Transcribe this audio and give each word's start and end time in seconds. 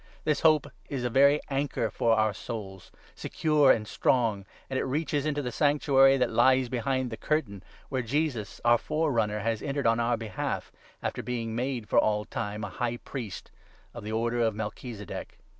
This 0.23 0.39
hope 0.39 0.65
is 0.89 1.03
a 1.03 1.11
very 1.11 1.39
anchor 1.51 1.81
19 1.83 1.91
for 1.95 2.15
our 2.15 2.33
souls, 2.33 2.89
secure 3.13 3.71
and 3.71 3.87
strong, 3.87 4.45
and 4.67 4.79
it' 4.79 4.83
reaches 4.83 5.27
into 5.27 5.43
the 5.43 5.51
Sanctuary 5.51 6.17
that 6.17 6.31
lies 6.31 6.69
behind 6.69 7.11
the 7.11 7.17
Curtain,' 7.17 7.61
where 7.89 8.01
Jesus, 8.01 8.59
our 8.65 8.79
Fore 8.79 9.11
20 9.11 9.15
runner, 9.15 9.43
has 9.43 9.61
entered 9.61 9.85
on 9.85 9.99
our 9.99 10.17
behalf, 10.17 10.71
after 11.03 11.21
being 11.21 11.55
made 11.55 11.87
for 11.87 11.99
all 11.99 12.25
time 12.25 12.63
a 12.63 12.69
High 12.69 12.97
Priest 12.97 13.51
of 13.93 14.03
the 14.03 14.11
order 14.11 14.39
of 14.41 14.55
Melchizedek. 14.55 15.37